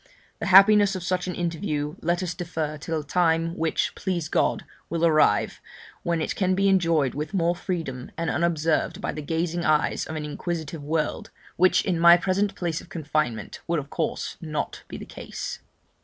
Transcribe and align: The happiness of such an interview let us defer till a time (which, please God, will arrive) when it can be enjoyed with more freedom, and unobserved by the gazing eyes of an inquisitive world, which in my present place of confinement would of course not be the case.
The 0.39 0.47
happiness 0.47 0.95
of 0.95 1.03
such 1.03 1.27
an 1.27 1.35
interview 1.35 1.95
let 2.01 2.23
us 2.23 2.33
defer 2.33 2.75
till 2.79 2.99
a 3.01 3.03
time 3.03 3.55
(which, 3.55 3.93
please 3.93 4.29
God, 4.29 4.65
will 4.89 5.05
arrive) 5.05 5.61
when 6.01 6.23
it 6.23 6.35
can 6.35 6.55
be 6.55 6.67
enjoyed 6.67 7.13
with 7.13 7.35
more 7.35 7.55
freedom, 7.55 8.09
and 8.17 8.27
unobserved 8.27 8.99
by 8.99 9.11
the 9.11 9.21
gazing 9.21 9.63
eyes 9.63 10.07
of 10.07 10.15
an 10.15 10.25
inquisitive 10.25 10.81
world, 10.83 11.29
which 11.55 11.85
in 11.85 11.99
my 11.99 12.17
present 12.17 12.55
place 12.55 12.81
of 12.81 12.89
confinement 12.89 13.59
would 13.67 13.77
of 13.77 13.91
course 13.91 14.37
not 14.41 14.81
be 14.87 14.97
the 14.97 15.05
case. 15.05 15.59